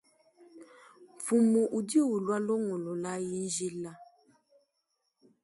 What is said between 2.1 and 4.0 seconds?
ulua longololayi njila.